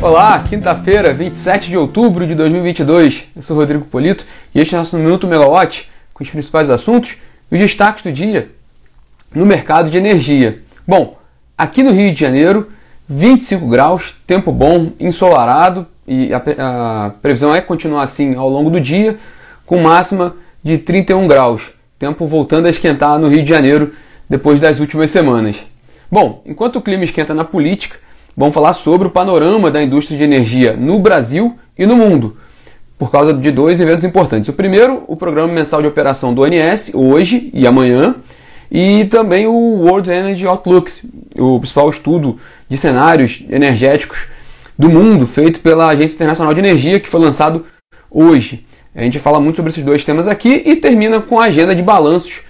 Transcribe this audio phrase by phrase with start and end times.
[0.00, 3.24] Olá, quinta-feira, 27 de outubro de 2022.
[3.34, 4.24] Eu sou Rodrigo Polito
[4.54, 7.16] e este é o nosso Minuto Megawatt com os principais assuntos
[7.50, 8.48] e os destaques do dia
[9.34, 10.62] no mercado de energia.
[10.86, 11.18] Bom,
[11.56, 12.68] aqui no Rio de Janeiro,
[13.08, 16.42] 25 graus, tempo bom, ensolarado e a,
[17.06, 19.18] a previsão é continuar assim ao longo do dia,
[19.66, 21.70] com máxima de 31 graus.
[21.98, 23.92] Tempo voltando a esquentar no Rio de Janeiro
[24.30, 25.56] depois das últimas semanas.
[26.08, 27.96] Bom, enquanto o clima esquenta na política,
[28.38, 32.36] vamos falar sobre o panorama da indústria de energia no Brasil e no mundo,
[32.96, 34.48] por causa de dois eventos importantes.
[34.48, 38.14] O primeiro, o programa mensal de operação do ONS, hoje e amanhã,
[38.70, 40.92] e também o World Energy Outlook,
[41.36, 42.38] o principal estudo
[42.68, 44.28] de cenários energéticos
[44.78, 47.66] do mundo, feito pela Agência Internacional de Energia, que foi lançado
[48.08, 48.64] hoje.
[48.94, 51.82] A gente fala muito sobre esses dois temas aqui e termina com a agenda de
[51.82, 52.42] balanços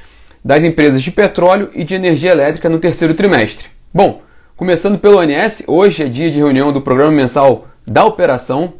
[0.44, 3.68] das empresas de petróleo e de energia elétrica no terceiro trimestre.
[3.92, 4.27] Bom,
[4.58, 8.72] começando pelo ONS, hoje é dia de reunião do programa mensal da operação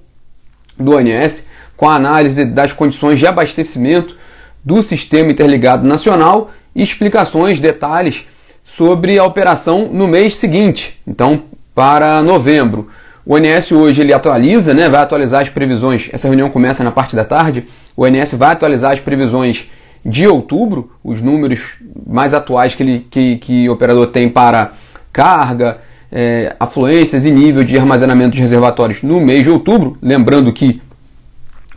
[0.77, 4.17] do ONS, com a análise das condições de abastecimento
[4.64, 8.27] do sistema interligado nacional e explicações, detalhes
[8.64, 11.44] sobre a operação no mês seguinte, então
[11.77, 12.89] para novembro.
[13.24, 16.08] O ONS hoje ele atualiza, né, vai atualizar as previsões.
[16.12, 17.69] Essa reunião começa na parte da tarde.
[17.97, 19.70] O ONS vai atualizar as previsões
[20.05, 21.61] de outubro, os números
[22.05, 24.72] mais atuais que, ele, que, que o operador tem para
[25.12, 25.78] carga,
[26.11, 29.97] é, afluências e nível de armazenamento de reservatórios no mês de outubro.
[30.01, 30.81] Lembrando que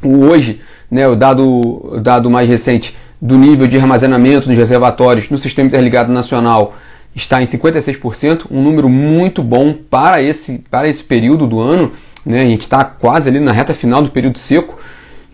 [0.04, 5.68] hoje, né, o dado, dado mais recente do nível de armazenamento dos reservatórios no Sistema
[5.68, 6.76] Interligado Nacional
[7.16, 11.92] está em 56%, um número muito bom para esse, para esse período do ano.
[12.26, 12.42] Né?
[12.42, 14.80] A gente está quase ali na reta final do período seco,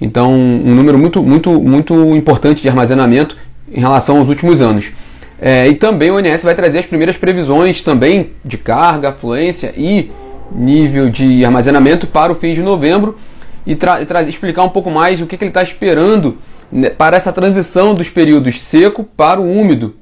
[0.02, 3.38] então um número muito, muito, muito importante de armazenamento
[3.72, 4.92] em relação aos últimos anos.
[5.40, 10.12] É, e também o ONS vai trazer as primeiras previsões também de carga, afluência e
[10.52, 13.18] nível de armazenamento para o fim de novembro
[13.66, 16.38] e, tra explicar um pouco mais o que, que ele está esperando
[16.72, 19.96] né, para essa transição dos períodos seco para o úmido,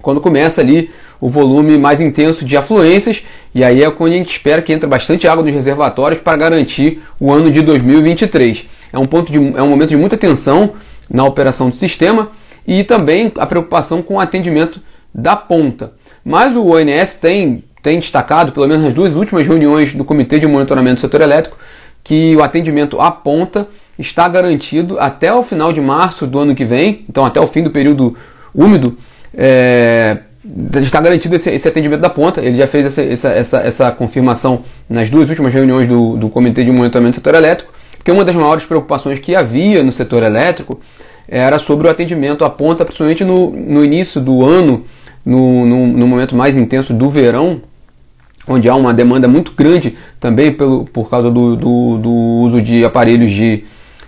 [0.00, 4.30] quando começa ali o volume mais intenso de afluências, e aí é quando a gente
[4.30, 8.66] espera que entre bastante água nos reservatórios para garantir o ano de 2023.
[8.92, 10.74] É um, ponto de, é um momento de muita tensão
[11.10, 12.30] na operação do sistema
[12.66, 14.80] e também a preocupação com o atendimento
[15.14, 15.92] da ponta.
[16.24, 20.46] Mas o ONS tem, tem destacado, pelo menos nas duas últimas reuniões do Comitê de
[20.46, 21.56] Monitoramento do Setor Elétrico,
[22.02, 23.68] que o atendimento à ponta
[23.98, 27.62] está garantido até o final de março do ano que vem, então até o fim
[27.62, 28.16] do período
[28.54, 28.98] úmido,
[29.34, 30.18] é,
[30.82, 32.40] está garantido esse, esse, atendimento da ponta.
[32.40, 36.64] Ele já fez essa, essa, essa, essa confirmação nas duas últimas reuniões do, do Comitê
[36.64, 40.80] de Monitoramento do Setor Elétrico, porque uma das maiores preocupações que havia no setor elétrico
[41.28, 44.84] era sobre o atendimento à ponta, principalmente no, no início do ano,
[45.24, 47.60] no, no, no momento mais intenso do verão,
[48.46, 52.84] onde há uma demanda muito grande também pelo, por causa do, do, do uso de
[52.84, 53.64] aparelhos de,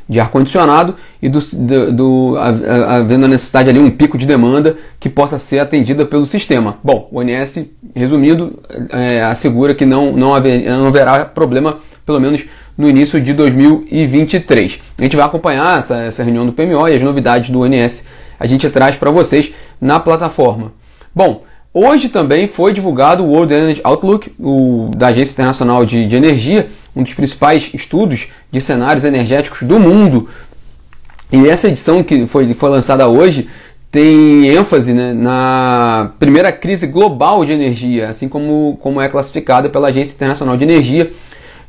[0.08, 5.08] de ar-condicionado e do, do, do, havendo a necessidade ali um pico de demanda que
[5.08, 6.78] possa ser atendida pelo sistema.
[6.84, 8.58] Bom, o ONS, resumindo,
[8.90, 12.44] é, assegura que não, não, haver, não haverá problema, pelo menos
[12.78, 14.78] no início de 2023.
[14.96, 18.04] A gente vai acompanhar essa, essa reunião do PMO e as novidades do ONS
[18.38, 20.72] a gente traz para vocês na plataforma.
[21.12, 21.42] Bom,
[21.74, 26.68] hoje também foi divulgado o World Energy Outlook, o, da Agência Internacional de, de Energia,
[26.94, 30.28] um dos principais estudos de cenários energéticos do mundo.
[31.32, 33.48] E essa edição que foi, foi lançada hoje
[33.90, 39.88] tem ênfase né, na primeira crise global de energia, assim como, como é classificada pela
[39.88, 41.10] Agência Internacional de Energia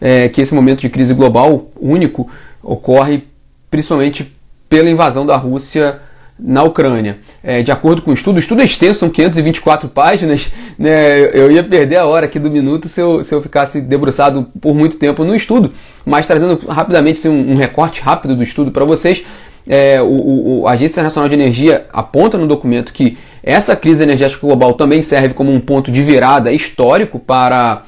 [0.02, 2.30] é, que esse momento de crise global único
[2.62, 3.24] ocorre
[3.70, 4.32] principalmente
[4.68, 6.00] pela invasão da Rússia
[6.40, 7.18] na Ucrânia.
[7.44, 10.50] É, de acordo com o estudo, o estudo é extenso, são 524 páginas,
[10.80, 14.48] né, eu ia perder a hora aqui do minuto se eu, se eu ficasse debruçado
[14.62, 15.74] por muito tempo no estudo,
[16.06, 19.24] mas trazendo rapidamente assim, um, recorte rápido do estudo para vocês,
[19.68, 24.46] é, o, o, a Agência Nacional de Energia aponta no documento que essa crise energética
[24.46, 27.84] global também serve como um ponto de virada histórico para,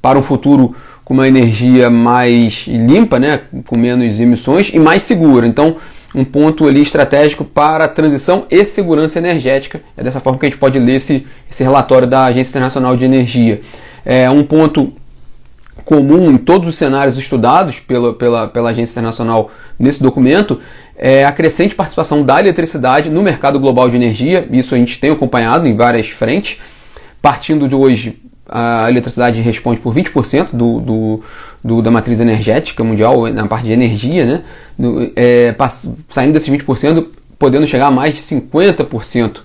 [0.00, 0.74] para um futuro
[1.06, 5.46] com uma energia mais limpa, né, com menos emissões e mais segura.
[5.46, 5.76] Então,
[6.12, 9.80] um ponto ali estratégico para a transição e segurança energética.
[9.96, 13.04] É dessa forma que a gente pode ler esse, esse relatório da Agência Internacional de
[13.04, 13.60] Energia.
[14.04, 14.92] É um ponto
[15.84, 20.60] comum em todos os cenários estudados pela, pela, pela Agência Internacional nesse documento
[20.98, 24.48] é a crescente participação da eletricidade no mercado global de energia.
[24.50, 26.58] Isso a gente tem acompanhado em várias frentes,
[27.22, 28.18] partindo de hoje
[28.48, 31.22] a eletricidade responde por 20% do, do,
[31.62, 34.42] do, da matriz energética mundial, na parte de energia, né?
[34.78, 35.54] Do, é,
[36.10, 37.06] saindo desses 20%,
[37.38, 39.38] podendo chegar a mais de 50%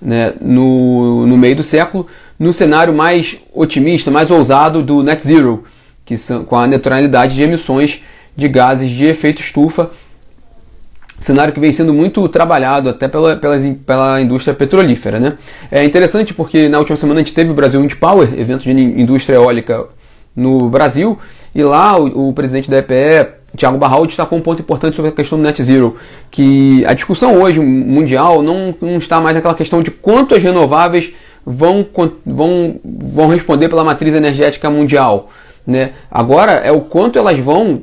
[0.00, 0.34] né?
[0.40, 2.06] no, no meio do século,
[2.38, 5.64] no cenário mais otimista, mais ousado do net zero,
[6.04, 8.02] que são, com a neutralidade de emissões
[8.36, 9.90] de gases de efeito estufa,
[11.24, 13.56] cenário que vem sendo muito trabalhado até pela, pela,
[13.86, 15.18] pela indústria petrolífera.
[15.18, 15.32] Né?
[15.70, 18.70] É interessante porque na última semana a gente teve o Brasil Wind Power, evento de
[18.70, 19.86] indústria eólica
[20.36, 21.18] no Brasil,
[21.54, 25.14] e lá o, o presidente da EPE, Tiago Barral, destacou um ponto importante sobre a
[25.14, 25.96] questão do net zero,
[26.30, 31.10] que a discussão hoje mundial não, não está mais naquela questão de quanto as renováveis
[31.46, 31.86] vão,
[32.26, 35.30] vão, vão responder pela matriz energética mundial.
[35.66, 35.92] Né?
[36.10, 37.80] Agora é o quanto elas vão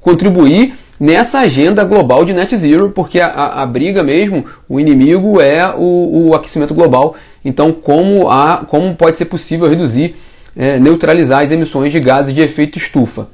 [0.00, 5.40] contribuir nessa agenda global de net zero, porque a, a, a briga mesmo, o inimigo
[5.40, 7.16] é o, o, aquecimento global.
[7.44, 10.14] Então, como, a, como pode ser possível reduzir,
[10.56, 13.26] é, neutralizar as emissões de gases de efeito estufa?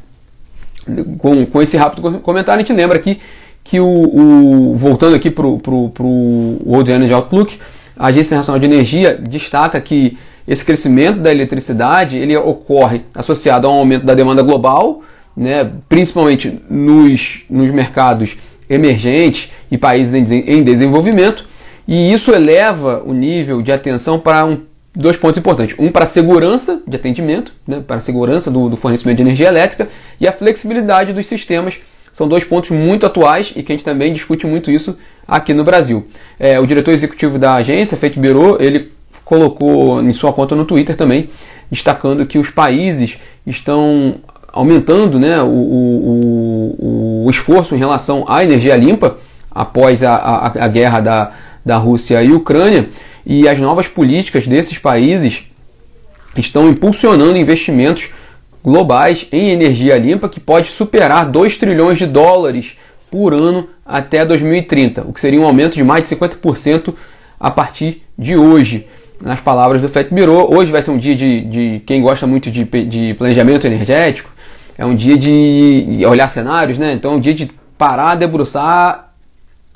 [1.18, 3.20] Com, com esse rápido comentário, a gente lembra aqui
[3.62, 7.58] que o, o voltando aqui para o World Energy Outlook,
[7.98, 10.16] a Agência Internacional de Energia destaca que
[10.46, 15.02] esse crescimento da eletricidade ele ocorre associado a um aumento da demanda global,
[15.38, 18.36] né, principalmente nos, nos mercados
[18.68, 21.46] emergentes e países em, em desenvolvimento,
[21.86, 24.58] e isso eleva o nível de atenção para um,
[24.94, 25.76] dois pontos importantes.
[25.78, 29.46] Um para a segurança de atendimento, né, para a segurança do, do fornecimento de energia
[29.46, 29.88] elétrica
[30.20, 31.78] e a flexibilidade dos sistemas.
[32.12, 35.62] São dois pontos muito atuais e que a gente também discute muito isso aqui no
[35.62, 36.08] Brasil.
[36.38, 38.90] É, o diretor executivo da agência, Feito Bureau, ele
[39.24, 41.30] colocou em sua conta no Twitter também,
[41.70, 44.16] destacando que os países estão
[44.58, 49.16] aumentando né, o, o, o, esforço em relação à energia limpa
[49.48, 51.32] após a, a, a guerra da,
[51.64, 52.88] da Rússia e Ucrânia
[53.24, 55.44] e as novas políticas desses países
[56.36, 58.10] estão impulsionando investimentos
[58.64, 62.76] globais em energia limpa que pode superar 2 trilhões de dólares
[63.08, 66.94] por ano até 2030, o que seria um aumento de mais de 50%
[67.38, 68.88] a partir de hoje.
[69.22, 72.50] Nas palavras do FET Bureau, hoje vai ser um dia de, de quem gosta muito
[72.50, 74.27] de, de planejamento energético,
[74.78, 76.92] é um dia de olhar cenários, né?
[76.92, 79.12] Então é um dia de parar, debruçar,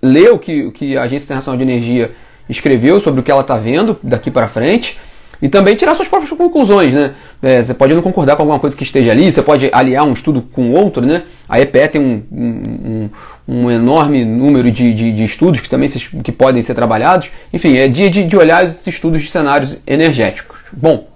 [0.00, 2.12] ler o que, o que a Agência Internacional de Energia
[2.48, 4.98] escreveu sobre o que ela está vendo daqui para frente
[5.40, 7.14] e também tirar suas próprias conclusões, né?
[7.42, 10.12] É, você pode não concordar com alguma coisa que esteja ali, você pode aliar um
[10.12, 11.24] estudo com outro, né?
[11.48, 13.10] A EPE tem um, um,
[13.48, 17.28] um enorme número de, de, de, estudos que também se, que podem ser trabalhados.
[17.52, 20.58] Enfim, é dia de, de olhar esses estudos de cenários energéticos.
[20.72, 21.08] Bom,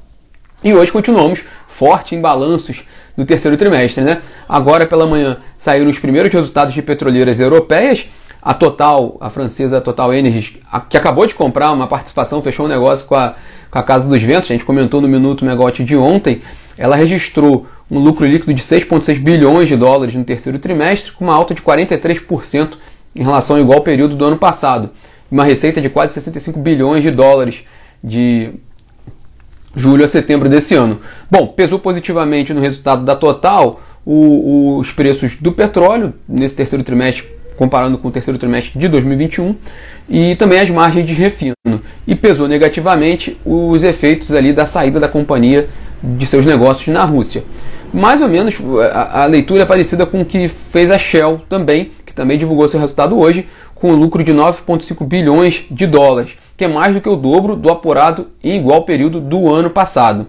[0.65, 2.83] e hoje continuamos forte em balanços
[3.17, 4.21] do terceiro trimestre, né?
[4.49, 8.07] Agora pela manhã saíram os primeiros resultados de petroleiras europeias.
[8.43, 10.57] A Total, a francesa Total Energies,
[10.89, 13.35] que acabou de comprar uma participação, fechou um negócio com a
[13.71, 16.41] com a Casa dos Ventos, a gente comentou no Minuto Megote de ontem,
[16.79, 21.35] ela registrou um lucro líquido de 6,6 bilhões de dólares no terceiro trimestre, com uma
[21.35, 22.75] alta de 43%
[23.15, 24.91] em relação ao igual período do ano passado,
[25.31, 27.65] uma receita de quase 65 bilhões de dólares
[28.03, 28.55] de
[29.77, 30.99] julho a setembro desse ano.
[31.31, 37.37] Bom, pesou positivamente no resultado da Total o, os preços do petróleo nesse terceiro trimestre
[37.57, 39.57] comparando com o terceiro trimestre de 2021,
[40.09, 41.55] e também as margens de refino.
[42.07, 45.69] E pesou negativamente os efeitos ali da saída da companhia
[46.03, 47.43] de seus negócios na Rússia.
[47.93, 48.55] Mais ou menos
[48.93, 52.69] a, a leitura é parecida com o que fez a Shell também, que também divulgou
[52.69, 57.01] seu resultado hoje, com um lucro de 9,5 bilhões de dólares, que é mais do
[57.01, 60.27] que o dobro do apurado em igual período do ano passado.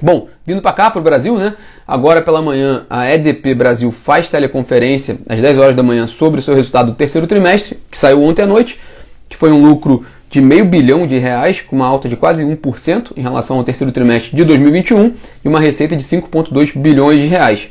[0.00, 1.54] Bom, vindo para cá, para o Brasil, né?
[1.86, 6.42] Agora pela manhã, a EDP Brasil faz teleconferência às 10 horas da manhã sobre o
[6.42, 8.80] seu resultado do terceiro trimestre, que saiu ontem à noite,
[9.28, 13.12] que foi um lucro de meio bilhão de reais, com uma alta de quase 1%
[13.16, 15.12] em relação ao terceiro trimestre de 2021
[15.44, 17.68] e uma receita de 5,2 bilhões de reais.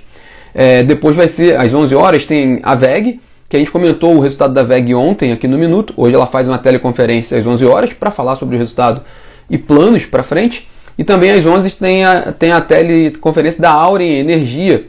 [0.54, 3.20] É, depois vai ser às 11 horas, tem a VEG,
[3.52, 5.94] que a gente comentou o resultado da VEG ontem aqui no Minuto.
[5.98, 9.02] Hoje ela faz uma teleconferência às 11 horas para falar sobre o resultado
[9.50, 10.70] e planos para frente.
[10.98, 14.88] E também às 11 tem a, tem a teleconferência da Auren Energia,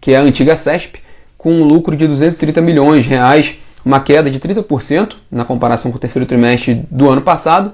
[0.00, 1.00] que é a antiga CESP,
[1.36, 5.96] com um lucro de 230 milhões de reais, uma queda de 30% na comparação com
[5.96, 7.72] o terceiro trimestre do ano passado,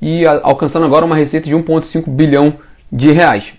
[0.00, 2.54] e a, alcançando agora uma receita de 1,5 bilhão
[2.92, 3.54] de reais.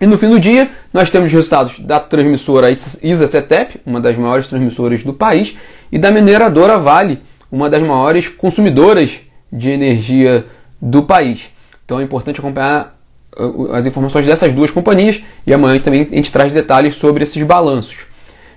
[0.00, 4.46] E no fim do dia, nós temos os resultados da transmissora ISA-CETEP, uma das maiores
[4.46, 5.56] transmissoras do país,
[5.90, 9.12] e da mineradora Vale, uma das maiores consumidoras
[9.50, 10.44] de energia
[10.80, 11.44] do país.
[11.84, 12.98] Então é importante acompanhar
[13.38, 17.42] uh, as informações dessas duas companhias e amanhã também a gente traz detalhes sobre esses
[17.42, 17.96] balanços.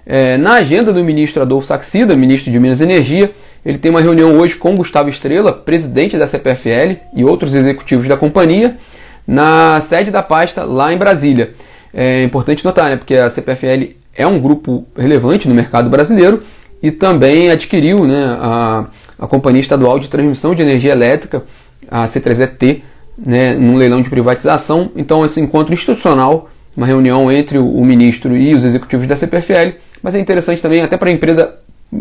[0.06, 3.32] É, na agenda do ministro Adolfo Saxida, ministro de Minas e Energia,
[3.64, 8.18] ele tem uma reunião hoje com Gustavo Estrela, presidente da CPFL e outros executivos da
[8.18, 8.76] companhia,
[9.30, 11.54] na sede da pasta lá em Brasília.
[11.94, 16.42] É importante notar, né, porque a CPFL é um grupo relevante no mercado brasileiro
[16.82, 18.86] e também adquiriu né, a,
[19.20, 21.44] a Companhia Estadual de Transmissão de Energia Elétrica,
[21.92, 22.82] a C3ET,
[23.24, 24.90] né, num leilão de privatização.
[24.96, 30.16] Então esse encontro institucional uma reunião entre o, ministro e os executivos da CPFL, mas
[30.16, 31.56] é interessante também até para a empresa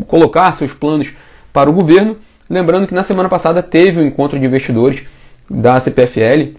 [0.06, 1.08] colocar seus planos
[1.52, 2.16] para o governo.
[2.48, 5.02] Lembrando que na semana passada teve um encontro de investidores
[5.50, 6.56] da CPFL.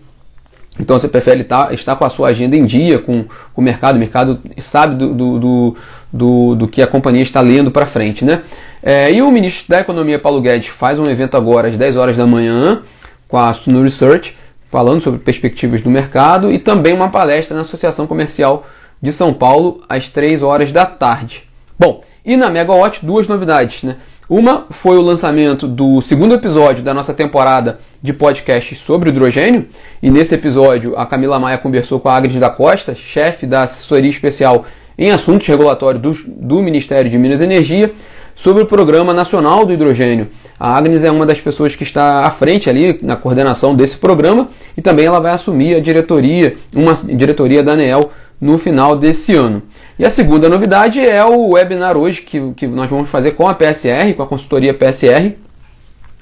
[0.79, 4.00] Então a CPFL tá, está com a sua agenda em dia com, o mercado, o
[4.00, 5.77] mercado sabe do, do, do,
[6.12, 8.24] do, do que a companhia está lendo para frente.
[8.24, 8.41] Né?
[8.81, 12.15] É, e o ministro da Economia, Paulo Guedes, faz um evento agora às 10 horas
[12.15, 12.81] da manhã
[13.27, 14.38] com a Sunu Research
[14.71, 18.65] falando sobre perspectivas do mercado e também uma palestra na Associação Comercial
[19.01, 21.43] de São Paulo às 3 horas da tarde.
[21.77, 23.98] Bom, e na Megawatt duas novidades, né?
[24.29, 29.65] Uma foi o lançamento do segundo episódio da nossa temporada de podcast sobre hidrogênio,
[30.03, 34.07] e nesse episódio a Camila Maia conversou com a Agnes da Costa, chefe da assessoria
[34.07, 37.91] especial em assuntos regulatórios do, do Ministério de Minas e Energia,
[38.36, 40.27] sobre o Programa Nacional do Hidrogênio.
[40.59, 44.50] A Agnes é uma das pessoas que está à frente ali na coordenação desse programa
[44.77, 49.63] e também ela vai assumir a diretoria, uma diretoria da ANEEL no final desse ano.
[50.00, 53.53] E a segunda novidade é o webinar hoje que, que nós vamos fazer com a
[53.53, 55.34] PSR, com a consultoria PSR,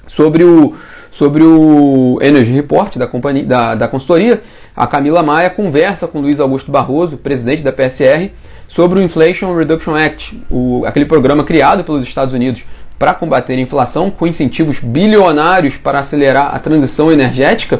[0.04, 0.74] sobre o,
[1.12, 4.42] sobre o Energy Report da, companhia, da, da consultoria.
[4.74, 8.32] A Camila Maia conversa com Luiz Augusto Barroso, presidente da PSR,
[8.66, 12.64] sobre o Inflation Reduction Act, o, aquele programa criado pelos Estados Unidos
[12.98, 17.78] para combater a inflação, com incentivos bilionários para acelerar a transição energética,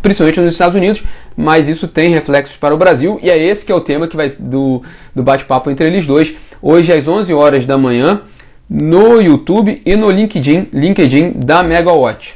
[0.00, 1.04] principalmente nos Estados Unidos,
[1.36, 4.16] mas isso tem reflexos para o Brasil e é esse que é o tema que
[4.16, 4.82] vai do,
[5.14, 8.22] do bate-papo entre eles dois, hoje às 11 horas da manhã,
[8.68, 12.34] no YouTube e no LinkedIn, LinkedIn da Megawatt.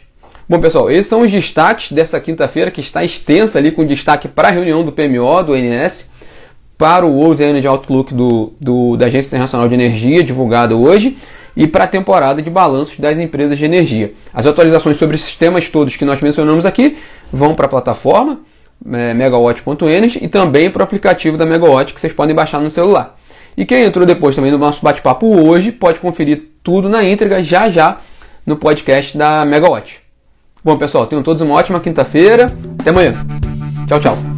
[0.48, 4.48] Bom, pessoal, esses são os destaques dessa quinta-feira, que está extensa ali, com destaque para
[4.48, 6.08] a reunião do PMO, do NS,
[6.78, 11.16] para o World Energy Outlook do, do, da Agência Internacional de Energia, divulgado hoje,
[11.56, 14.12] e para a temporada de balanços das empresas de energia.
[14.32, 16.98] As atualizações sobre esses temas todos que nós mencionamos aqui
[17.32, 18.40] vão para a plataforma
[18.92, 23.16] é, megawatt.energy e também para o aplicativo da Megawatt que vocês podem baixar no celular.
[23.56, 27.70] E quem entrou depois também no nosso bate-papo hoje pode conferir tudo na íntegra já
[27.70, 27.98] já
[28.44, 30.00] no podcast da Megawatt.
[30.62, 32.46] Bom, pessoal, tenham todos uma ótima quinta-feira.
[32.80, 33.14] Até amanhã.
[33.86, 34.35] Tchau, tchau.